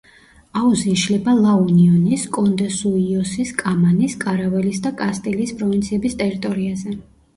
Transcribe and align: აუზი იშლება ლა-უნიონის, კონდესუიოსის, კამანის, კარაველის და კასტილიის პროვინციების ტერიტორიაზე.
აუზი 0.59 0.87
იშლება 0.93 1.35
ლა-უნიონის, 1.41 2.23
კონდესუიოსის, 2.39 3.53
კამანის, 3.61 4.17
კარაველის 4.27 4.81
და 4.87 4.95
კასტილიის 5.03 5.55
პროვინციების 5.61 6.17
ტერიტორიაზე. 6.23 6.97